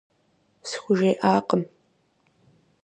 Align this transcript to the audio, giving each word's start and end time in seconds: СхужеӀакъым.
СхужеӀакъым. 0.69 1.63